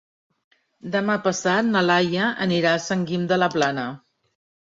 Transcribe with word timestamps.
Demà 0.95 1.17
passat 1.25 1.67
na 1.75 1.83
Laia 1.89 2.31
anirà 2.47 2.73
a 2.77 2.81
Sant 2.87 3.03
Guim 3.11 3.27
de 3.33 3.39
la 3.43 3.53
Plana. 3.57 3.87